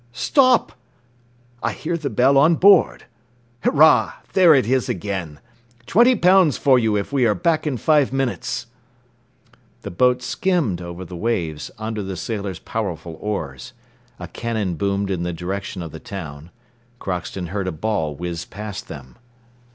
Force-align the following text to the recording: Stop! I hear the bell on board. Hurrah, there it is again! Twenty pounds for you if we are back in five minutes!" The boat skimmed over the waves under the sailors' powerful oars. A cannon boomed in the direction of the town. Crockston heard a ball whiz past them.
Stop! 0.13 0.71
I 1.61 1.73
hear 1.73 1.95
the 1.95 2.09
bell 2.09 2.35
on 2.35 2.55
board. 2.55 3.03
Hurrah, 3.63 4.13
there 4.33 4.55
it 4.55 4.65
is 4.67 4.89
again! 4.89 5.39
Twenty 5.85 6.15
pounds 6.15 6.57
for 6.57 6.79
you 6.79 6.95
if 6.97 7.13
we 7.13 7.27
are 7.27 7.35
back 7.35 7.67
in 7.67 7.77
five 7.77 8.11
minutes!" 8.11 8.65
The 9.83 9.91
boat 9.91 10.23
skimmed 10.23 10.81
over 10.81 11.05
the 11.05 11.15
waves 11.15 11.69
under 11.77 12.01
the 12.01 12.17
sailors' 12.17 12.57
powerful 12.57 13.15
oars. 13.21 13.73
A 14.17 14.27
cannon 14.27 14.73
boomed 14.73 15.11
in 15.11 15.21
the 15.21 15.33
direction 15.33 15.83
of 15.83 15.91
the 15.91 15.99
town. 15.99 16.49
Crockston 16.99 17.49
heard 17.49 17.67
a 17.67 17.71
ball 17.71 18.15
whiz 18.15 18.43
past 18.43 18.87
them. 18.87 19.17